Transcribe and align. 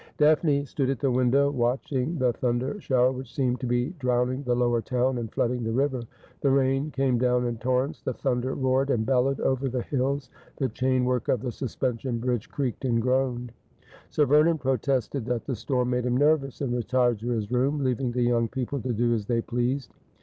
Daphne 0.17 0.65
stood 0.65 0.89
at 0.89 0.97
the 0.99 1.11
window 1.11 1.51
watching 1.51 2.17
the 2.17 2.33
thunder 2.33 2.81
shower, 2.81 3.11
which 3.11 3.31
seemed 3.35 3.59
to 3.59 3.67
be 3.67 3.91
drowning 3.99 4.41
the 4.41 4.55
lower 4.55 4.81
town 4.81 5.19
and 5.19 5.31
flooding 5.31 5.63
the 5.63 5.71
river. 5.71 6.01
The 6.39 6.49
rain 6.49 6.89
came 6.89 7.19
down 7.19 7.45
in 7.45 7.57
torrents; 7.59 8.01
the 8.01 8.15
thunder 8.15 8.55
roared 8.55 8.89
and 8.89 9.05
bellowed 9.05 9.39
over 9.41 9.69
the 9.69 9.83
hills; 9.83 10.31
the 10.57 10.69
chainwork 10.69 11.27
of 11.31 11.41
the 11.43 11.51
suspension 11.51 12.17
bridge 12.17 12.49
creaked 12.49 12.83
and 12.83 12.99
groaned. 12.99 13.51
Sir 14.09 14.25
Vernon 14.25 14.57
protested 14.57 15.23
that 15.27 15.45
the 15.45 15.55
storm 15.55 15.91
made 15.91 16.07
him 16.07 16.17
nervous, 16.17 16.61
and 16.61 16.73
retired 16.73 17.19
to 17.19 17.29
his 17.29 17.51
room, 17.51 17.83
leaving 17.83 18.11
the 18.11 18.23
young 18.23 18.47
people 18.47 18.81
to 18.81 18.93
do 18.93 19.13
as 19.13 19.27
they 19.27 19.43
pleased. 19.43 19.93